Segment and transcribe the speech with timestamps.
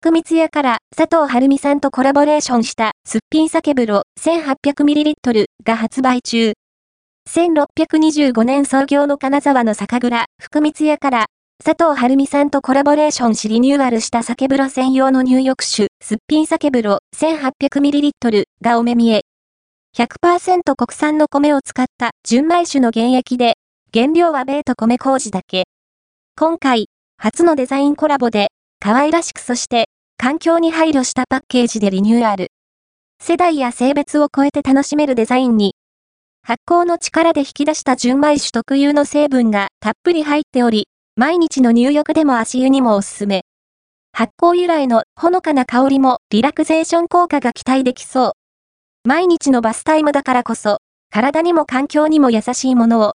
[0.00, 6.52] 福光屋から佐藤晴美さんとコラボレーションしたすっぴん酒風呂 1800ml が発売中。
[7.28, 11.26] 1625年創業の金沢の酒蔵、福光屋から
[11.64, 19.22] 佐藤晴美さんとコラボレーションしリニューアルした酒風呂専用の入浴酒、すっぴん酒風呂 1800ml がお目見え。
[19.96, 23.54] 100%国産の米を使った純米酒の原液で、
[23.92, 25.64] 原料は米と米麹だけ。
[26.36, 26.86] 今回、
[27.16, 29.88] 初のデザインコラボで、可愛らしくそして、
[30.18, 32.52] 環境に配慮したパッケージでリニューアル。
[33.20, 35.74] 世代や性別を超えて楽しめるデザインに、
[36.42, 40.86] 発酵の力で引き出した純米酒特有の成分がたっぷり入っており、
[41.16, 43.42] 毎日の入浴でも足湯にもおすすめ。
[44.12, 48.32] 発酵由来のほのかな香りもリラクゼーション効果が期待できそう。
[49.04, 50.78] 毎日のバスタイムだからこそ、
[51.10, 53.06] 体にも環境にも優しいものを